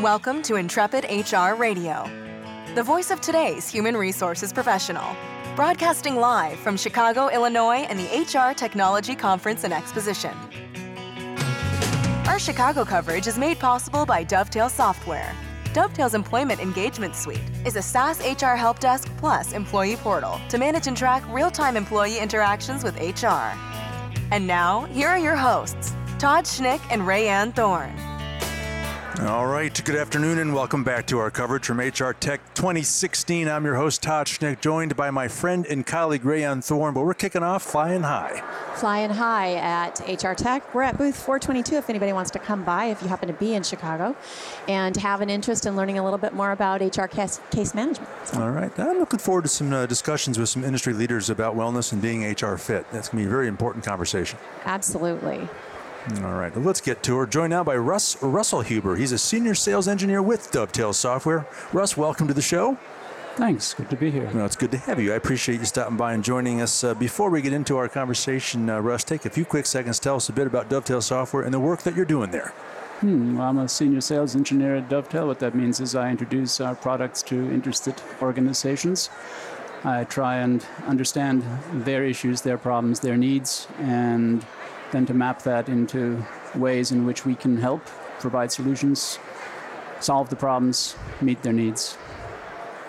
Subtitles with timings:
[0.00, 2.08] Welcome to Intrepid HR Radio,
[2.74, 5.16] the voice of today's human resources professional,
[5.56, 10.36] broadcasting live from Chicago, Illinois and the HR Technology Conference and Exposition.
[12.26, 15.34] Our Chicago coverage is made possible by Dovetail Software.
[15.72, 20.86] Dovetail's Employee Engagement Suite is a SaaS HR help desk plus employee portal to manage
[20.86, 23.52] and track real time employee interactions with HR.
[24.30, 28.07] And now, here are your hosts, Todd Schnick and Rayanne Thorne.
[29.20, 33.48] All right, good afternoon and welcome back to our coverage from HR Tech 2016.
[33.48, 37.14] I'm your host, Todd Schnick, joined by my friend and colleague, Rayanne Thorne, but we're
[37.14, 38.40] kicking off flying high.
[38.76, 40.72] Flying high at HR Tech.
[40.72, 43.54] We're at booth 422 if anybody wants to come by, if you happen to be
[43.54, 44.14] in Chicago
[44.68, 48.08] and have an interest in learning a little bit more about HR case, case management.
[48.24, 48.40] So.
[48.40, 51.92] All right, I'm looking forward to some uh, discussions with some industry leaders about wellness
[51.92, 52.86] and being HR fit.
[52.92, 54.38] That's going to be a very important conversation.
[54.64, 55.48] Absolutely.
[56.16, 57.26] All right, let's get to her.
[57.26, 58.98] Joined now by Russ Resslhuber.
[58.98, 61.46] He's a senior sales engineer with Dovetail Software.
[61.72, 62.78] Russ, welcome to the show.
[63.36, 63.74] Thanks.
[63.74, 64.28] Good to be here.
[64.34, 65.12] Well, it's good to have you.
[65.12, 66.82] I appreciate you stopping by and joining us.
[66.82, 69.98] Uh, before we get into our conversation, uh, Russ, take a few quick seconds.
[70.00, 72.48] Tell us a bit about Dovetail Software and the work that you're doing there.
[73.00, 75.26] Hmm, well, I'm a senior sales engineer at Dovetail.
[75.26, 79.10] What that means is I introduce our products to interested organizations.
[79.84, 84.44] I try and understand their issues, their problems, their needs, and
[84.92, 87.84] then to map that into ways in which we can help
[88.20, 89.18] provide solutions,
[90.00, 91.96] solve the problems, meet their needs.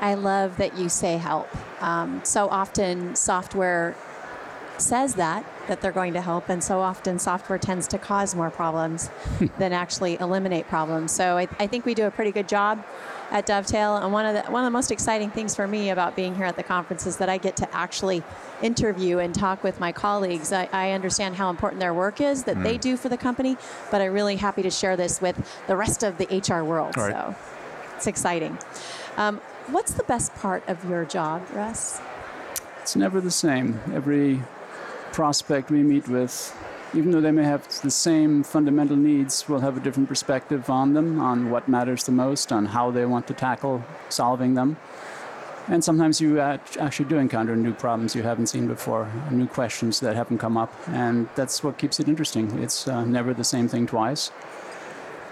[0.00, 1.48] I love that you say help.
[1.82, 3.94] Um, so often, software
[4.82, 8.50] says that that they're going to help and so often software tends to cause more
[8.50, 9.10] problems
[9.58, 11.12] than actually eliminate problems.
[11.12, 12.84] So I, I, think we do a pretty good job
[13.30, 16.16] at dovetail and one of the one of the most exciting things for me about
[16.16, 18.22] being here at the conference is that i get to actually
[18.60, 20.52] interview and talk with my colleagues.
[20.52, 22.62] I, I understand how important their work is that mm.
[22.62, 23.56] they do for the company
[23.90, 27.12] but i'm really happy to share this with the rest of the hr world right.
[27.12, 27.34] so
[28.02, 28.58] it's exciting.
[29.16, 32.00] Um, what's the best part of your job russ?
[32.80, 33.78] It's never the same.
[33.94, 34.42] Every
[35.12, 36.56] prospect we meet with,
[36.94, 40.94] even though they may have the same fundamental needs, will have a different perspective on
[40.94, 44.76] them, on what matters the most, on how they want to tackle solving them.
[45.68, 50.16] And sometimes you actually do encounter new problems you haven't seen before, new questions that
[50.16, 52.62] haven't come up, and that's what keeps it interesting.
[52.62, 54.32] It's uh, never the same thing twice.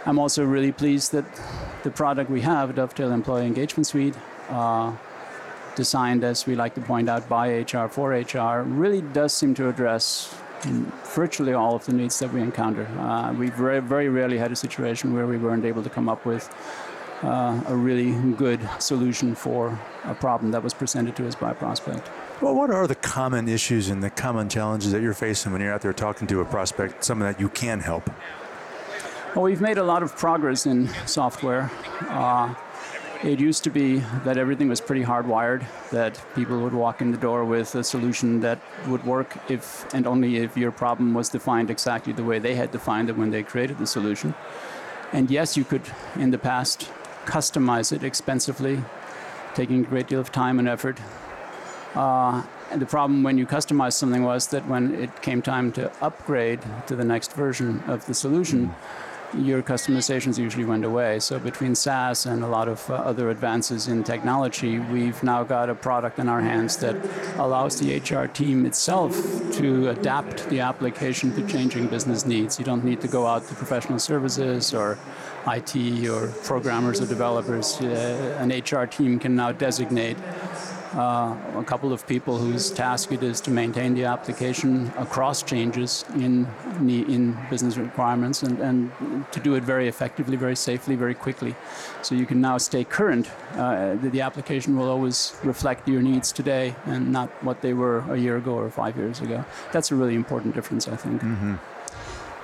[0.07, 1.25] I'm also really pleased that
[1.83, 4.15] the product we have, Dovetail Employee Engagement Suite,
[4.49, 4.93] uh,
[5.81, 9.69] designed, as we like to point out, by HR for HR, really does seem to
[9.73, 10.05] address
[11.15, 12.87] virtually all of the needs that we encounter.
[12.99, 16.27] Uh, we very, very rarely had a situation where we weren't able to come up
[16.27, 16.45] with
[17.23, 21.55] uh, a really good solution for a problem that was presented to us by a
[21.55, 22.11] prospect.
[22.43, 25.73] Well, what are the common issues and the common challenges that you're facing when you're
[25.73, 28.11] out there talking to a prospect, something that you can help?
[29.35, 31.71] Well, we've made a lot of progress in software.
[32.03, 32.53] Uh,
[33.23, 37.19] it used to be that everything was pretty hardwired, that people would walk in the
[37.19, 41.71] door with a solution that would work if and only if your problem was defined
[41.71, 44.35] exactly the way they had defined it when they created the solution.
[45.13, 45.83] And yes, you could,
[46.17, 46.91] in the past,
[47.27, 48.83] customize it expensively,
[49.55, 50.99] taking a great deal of time and effort.
[51.95, 55.93] Uh, and the problem when you customized something was that when it came time to
[56.03, 61.19] upgrade to the next version of the solution, mm-hmm your customizations usually went away.
[61.21, 65.71] So between SaaS and a lot of uh, other advances in technology, we've now got
[65.71, 66.97] a product in our hands that
[67.37, 69.15] allows the HR team itself
[69.53, 72.59] to adapt the application to changing business needs.
[72.59, 74.99] You don't need to go out to professional services or
[75.47, 77.81] IT or programmers or developers.
[77.81, 80.17] Uh, an HR team can now designate
[80.93, 86.47] a couple of people whose task it is to maintain the application across changes in
[86.89, 88.91] in business requirements and, and
[89.33, 91.55] to do it very effectively, very safely, very quickly.
[92.03, 93.31] So you can now stay current.
[93.53, 97.99] Uh, the, the, application will always reflect your needs today and not what they were
[98.11, 99.45] a year ago or five years ago.
[99.73, 101.23] That's a really important difference, I think.
[101.23, 101.55] Mm-hmm.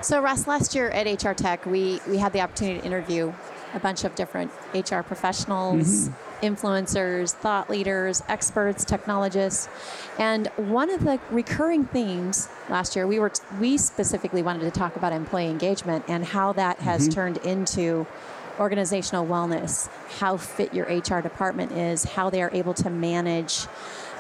[0.03, 3.33] So, Russ, last year at HR Tech, we, we had the opportunity to interview
[3.75, 6.09] a bunch of different HR professionals.
[6.09, 9.69] Mm-hmm influencers, thought leaders, experts, technologists.
[10.19, 14.97] And one of the recurring themes last year, we were we specifically wanted to talk
[14.97, 17.15] about employee engagement and how that has mm-hmm.
[17.15, 18.07] turned into
[18.59, 19.89] organizational wellness,
[20.19, 23.67] how fit your HR department is, how they are able to manage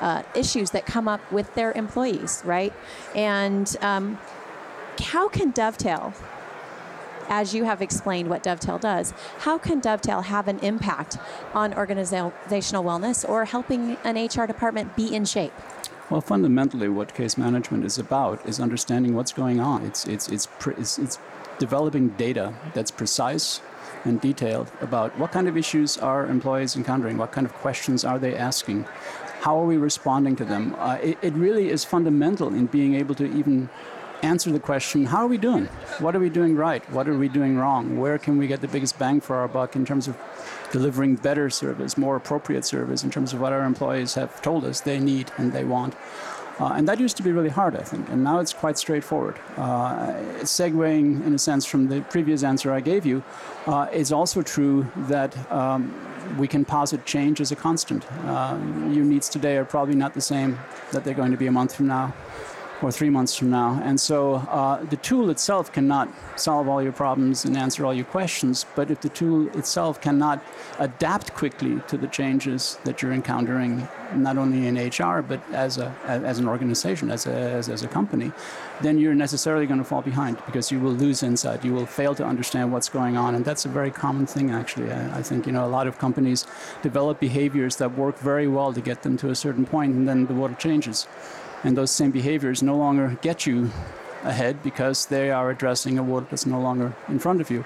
[0.00, 2.72] uh, issues that come up with their employees, right?
[3.14, 4.18] And um,
[5.00, 6.12] how can Dovetail
[7.28, 11.18] as you have explained what Dovetail does, how can Dovetail have an impact
[11.54, 15.52] on organizational wellness or helping an HR department be in shape?
[16.08, 19.84] Well, fundamentally, what case management is about is understanding what's going on.
[19.84, 20.46] It's it's it's
[20.78, 21.18] it's, it's
[21.58, 23.60] developing data that's precise
[24.04, 28.20] and detailed about what kind of issues are employees encountering, what kind of questions are
[28.20, 28.84] they asking,
[29.40, 30.76] how are we responding to them.
[30.78, 33.68] Uh, it, it really is fundamental in being able to even
[34.26, 35.66] answer the question how are we doing?
[36.00, 36.82] What are we doing right?
[36.90, 37.98] What are we doing wrong?
[37.98, 40.16] Where can we get the biggest bang for our buck in terms of
[40.72, 44.80] delivering better service, more appropriate service in terms of what our employees have told us
[44.80, 45.94] they need and they want?
[46.58, 49.38] Uh, and that used to be really hard, I think, and now it's quite straightforward.
[49.58, 53.22] Uh, segueing, in a sense, from the previous answer I gave you,
[53.66, 55.94] uh, it's also true that um,
[56.38, 58.10] we can posit change as a constant.
[58.24, 60.58] Um, your needs today are probably not the same
[60.92, 62.14] that they're going to be a month from now
[62.82, 63.80] or three months from now.
[63.82, 68.04] And so uh, the tool itself cannot solve all your problems and answer all your
[68.04, 70.42] questions, but if the tool itself cannot
[70.78, 75.94] adapt quickly to the changes that you're encountering, not only in HR, but as, a,
[76.04, 78.30] as an organization, as a, as, as a company,
[78.82, 81.64] then you're necessarily going to fall behind because you will lose insight.
[81.64, 83.34] You will fail to understand what's going on.
[83.34, 84.92] And that's a very common thing, actually.
[84.92, 86.46] I, I think, you know, a lot of companies
[86.82, 90.26] develop behaviors that work very well to get them to a certain point, and then
[90.26, 91.06] the water changes
[91.66, 93.70] and those same behaviors no longer get you
[94.22, 97.64] ahead because they are addressing a world that's no longer in front of you.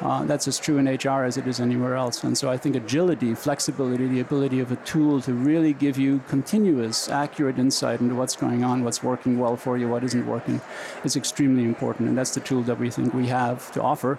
[0.00, 2.22] Uh, that's as true in HR as it is anywhere else.
[2.22, 6.22] And so I think agility, flexibility, the ability of a tool to really give you
[6.28, 10.60] continuous, accurate insight into what's going on, what's working well for you, what isn't working,
[11.04, 12.08] is extremely important.
[12.08, 14.18] And that's the tool that we think we have to offer.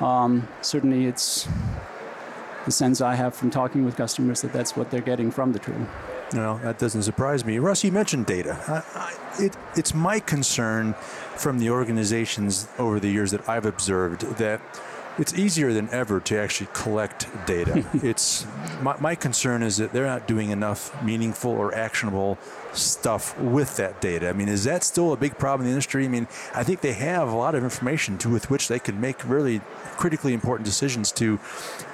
[0.00, 1.48] Um, certainly, it's
[2.66, 5.58] the sense I have from talking with customers that that's what they're getting from the
[5.58, 5.88] tool.
[6.32, 7.58] No, that doesn't surprise me.
[7.58, 8.58] Russ, you mentioned data.
[8.66, 10.94] I, I, it, it's my concern
[11.36, 14.60] from the organizations over the years that I've observed that
[15.18, 17.84] it's easier than ever to actually collect data.
[17.94, 18.46] it's
[18.82, 22.38] my, my, concern is that they're not doing enough meaningful or actionable
[22.72, 24.28] stuff with that data.
[24.28, 26.04] I mean, is that still a big problem in the industry?
[26.04, 29.00] I mean, I think they have a lot of information to with which they can
[29.00, 29.60] make really
[29.96, 31.40] critically important decisions to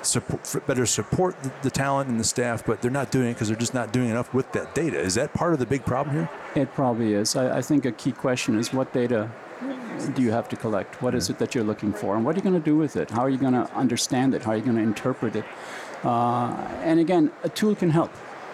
[0.03, 3.49] support, better support the, the talent and the staff, but they're not doing it because
[3.49, 4.99] they're just not doing enough with that data.
[4.99, 6.31] Is that part of the big problem here?
[6.57, 7.37] It probably is.
[7.37, 9.31] I, I think a key question is what data
[10.14, 11.00] do you have to collect?
[11.03, 12.17] What is it that you're looking for?
[12.17, 13.11] And what are you going to do with it?
[13.11, 14.43] How are you going to understand it?
[14.43, 15.44] How are you going to interpret it?
[16.05, 16.50] Uh,
[16.82, 18.12] and again, a tool can help.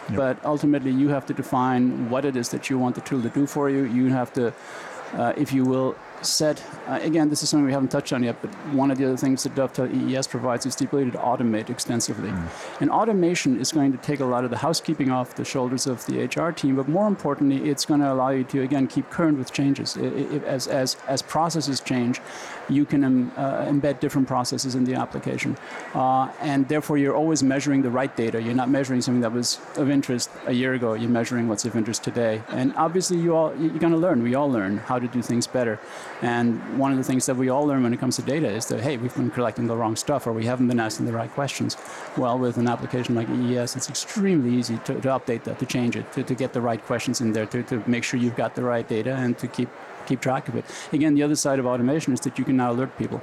[0.09, 0.17] Yep.
[0.17, 3.29] But ultimately, you have to define what it is that you want the tool to
[3.29, 3.85] do for you.
[3.85, 4.55] You have to,
[5.15, 8.41] uh, if you will, set, uh, again, this is something we haven't touched on yet,
[8.41, 11.71] but one of the other things that Dovetail EES provides is the ability to automate
[11.71, 12.31] extensively.
[12.31, 12.49] Mm.
[12.81, 16.05] And automation is going to take a lot of the housekeeping off the shoulders of
[16.07, 19.39] the HR team, but more importantly, it's going to allow you to, again, keep current
[19.39, 19.97] with changes.
[19.97, 22.21] It, it, as, as, as processes change,
[22.69, 25.57] you can um, uh, embed different processes in the application.
[25.95, 28.43] Uh, and therefore, you're always measuring the right data.
[28.43, 30.95] You're not measuring something that was of interest a year ago.
[30.95, 32.43] You're measuring what's of interest today.
[32.49, 34.23] And obviously, you all, you're going to learn.
[34.23, 35.81] We all learn how to do things better.
[36.23, 38.67] And one of the things that we all learn when it comes to data is
[38.67, 41.31] that, hey, we've been collecting the wrong stuff or we haven't been asking the right
[41.31, 41.77] questions.
[42.17, 45.97] Well, with an application like EES, it's extremely easy to, to update that, to change
[45.97, 48.55] it, to, to get the right questions in there, to, to make sure you've got
[48.55, 49.69] the right data and to keep
[50.07, 50.65] keep track of it.
[50.93, 53.23] Again, the other side of automation is that you can now alert people.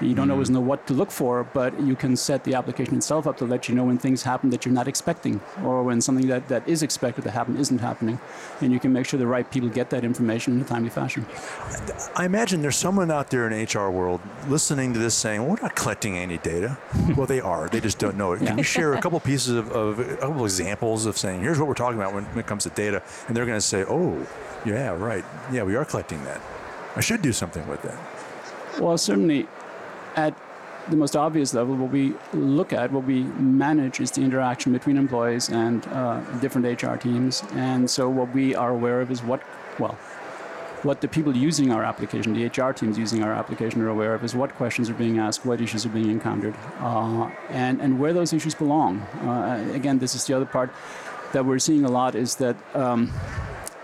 [0.00, 2.96] You don't mm always know what to look for, but you can set the application
[2.96, 6.00] itself up to let you know when things happen that you're not expecting, or when
[6.00, 8.18] something that, that is expected to happen isn't happening.
[8.60, 11.26] And you can make sure the right people get that information in a timely fashion.
[12.14, 15.62] I imagine there's someone out there in HR world listening to this saying, well, we're
[15.62, 16.78] not collecting any data.
[17.16, 17.68] well, they are.
[17.68, 18.40] They just don't know it.
[18.40, 18.50] Yeah.
[18.50, 21.68] Can you share a couple pieces of, of a couple examples of saying, here's what
[21.68, 23.02] we're talking about when, when it comes to data?
[23.26, 24.26] And they're going to say, oh,
[24.64, 25.24] yeah, right.
[25.52, 26.40] Yeah, we are collecting that.
[26.96, 27.98] I should do something with that.
[28.80, 29.46] Well, certainly
[30.16, 30.36] at
[30.88, 34.96] the most obvious level, what we look at, what we manage is the interaction between
[34.96, 37.42] employees and uh, different HR teams.
[37.52, 39.42] And so what we are aware of is what,
[39.78, 39.96] well,
[40.82, 44.24] what the people using our application, the HR teams using our application are aware of
[44.24, 48.12] is what questions are being asked, what issues are being encountered, uh, and, and where
[48.12, 49.00] those issues belong.
[49.00, 50.70] Uh, again, this is the other part
[51.32, 53.12] that we're seeing a lot is that um,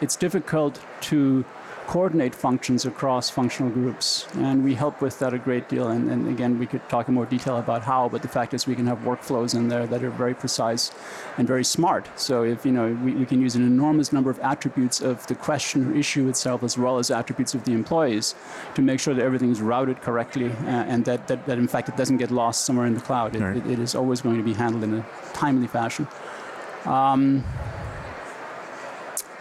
[0.01, 1.45] it's difficult to
[1.87, 4.27] coordinate functions across functional groups.
[4.35, 5.89] And we help with that a great deal.
[5.89, 8.67] And, and, again, we could talk in more detail about how, but the fact is
[8.67, 10.91] we can have workflows in there that are very precise
[11.39, 12.09] and very smart.
[12.19, 15.35] So if, you know, we, we can use an enormous number of attributes of the
[15.35, 18.35] question or issue itself as well as attributes of the employees
[18.75, 21.89] to make sure that everything is routed correctly uh, and that, that, that, in fact,
[21.89, 23.37] it doesn't get lost somewhere in the cloud.
[23.37, 23.57] It, right.
[23.57, 26.09] it, it is always going to be handled in a timely fashion.
[26.85, 27.45] Um,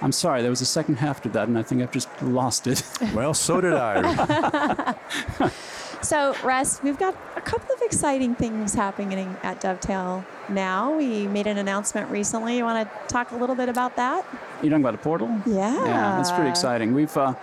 [0.06, 2.68] I'm sorry, there was a second half to that, and I think I've just lost
[2.68, 2.84] it.
[3.16, 4.94] Well, so did I.
[6.02, 10.96] so, Russ, we've got a couple of exciting things happening at Dovetail now.
[10.96, 12.58] We made an announcement recently.
[12.58, 14.24] You want to talk a little bit about that?
[14.62, 15.28] You're talking about a portal?
[15.48, 15.74] Yeah.
[15.74, 16.94] Yeah, that's pretty exciting.
[16.94, 17.34] We've uh,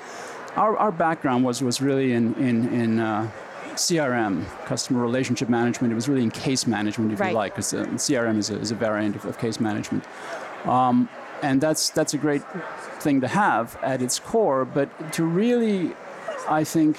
[0.55, 3.29] our, our background was was really in in in uh,
[3.75, 5.91] CRM, customer relationship management.
[5.91, 7.31] It was really in case management, if Right.
[7.31, 10.05] you like, because uh, CRM is a, is a variant of, of case management.
[10.65, 11.09] Um,
[11.43, 12.43] and that's, that's a great
[13.01, 15.95] thing to have at its core, but to really,
[16.49, 16.99] I think,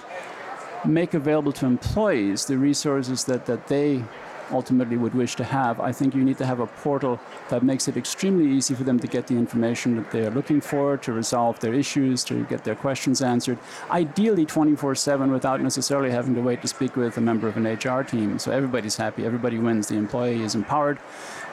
[0.85, 4.03] make available to employees the resources that, that they
[4.51, 7.19] ultimately would wish to have, I think you need to have a portal
[7.49, 10.61] that makes it extremely easy for them to get the information that they are looking
[10.61, 13.57] for, to resolve their issues, to get their questions answered,
[13.89, 17.65] ideally 24 7 without necessarily having to wait to speak with a member of an
[17.65, 18.37] HR team.
[18.39, 19.87] So everybody's happy, everybody wins.
[19.87, 20.99] The employee is empowered,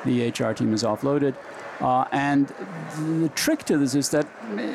[0.04, 1.34] the HR team is offloaded.
[1.80, 2.52] Uh, and
[3.22, 4.26] the trick to this is that,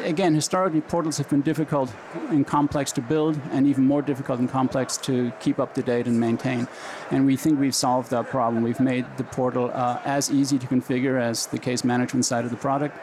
[0.03, 1.93] again, historically portals have been difficult
[2.29, 6.07] and complex to build, and even more difficult and complex to keep up to date
[6.07, 6.67] and maintain.
[7.11, 8.63] And we think we've solved that problem.
[8.63, 12.51] We've made the portal uh, as easy to configure as the case management side of
[12.51, 12.97] the product.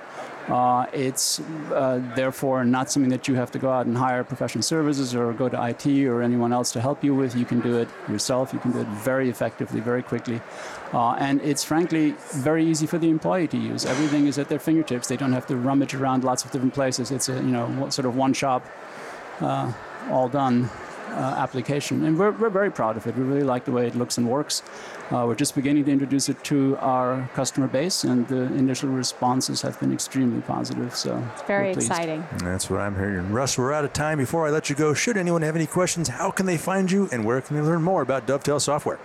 [0.49, 1.41] Uh, it's
[1.73, 5.33] uh, therefore not something that you have to go out and hire professional services or
[5.33, 7.37] go to IT or anyone else to help you with.
[7.37, 8.53] You can do it yourself.
[8.53, 10.41] You can do it very effectively, very quickly.
[10.93, 13.87] Uh, and it's frankly very easy for the employee to use.
[13.87, 15.07] Everything is at their fingertips.
[15.09, 17.11] They don't have to rummage around lots of different places.
[17.11, 18.67] It's a you know sort of one shop,
[19.41, 19.73] uh,
[20.11, 20.69] all done
[21.13, 22.05] application.
[22.05, 23.17] And we're, we're very proud of it.
[23.17, 24.63] We really like the way it looks and works.
[25.11, 29.61] Uh, we're just beginning to introduce it to our customer base, and the initial responses
[29.63, 30.97] have been extremely positive.
[30.97, 32.25] So It's very exciting.
[32.39, 33.31] That's what I'm hearing.
[33.31, 34.19] Russ, we're out of time.
[34.19, 37.09] Before I let you go, should anyone have any questions, how can they find you
[37.13, 38.99] and where can they learn more about Dovetail Software?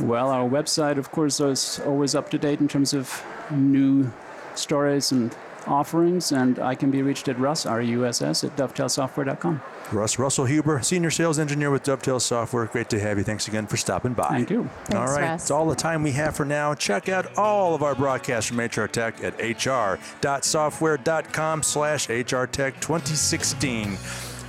[0.00, 4.12] Well, our website, of course, is always up to date in terms of new
[4.54, 5.34] stories and
[5.68, 9.60] offerings, and I can be reached at Russ, R-U-S-S, at dovetailsoftware.com.
[9.92, 12.66] Russ Resslhuber, Senior Sales Engineer with Dovetail Software.
[12.66, 13.24] Great to have you.
[13.24, 14.28] Thanks again for stopping by.
[14.28, 14.62] Thank you.
[14.62, 15.42] all Thanks, right, Russ.
[15.42, 16.74] it's all the time we have for now.
[16.74, 23.96] Check out all of our broadcasts from HR Tech at hr.software.com slash hrtech 2016.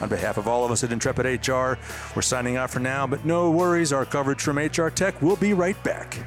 [0.01, 1.73] On behalf of all of us at Intrepid HR,
[2.15, 5.53] we're signing off for now, but no worries, our coverage from HR Tech will be
[5.53, 6.17] right back.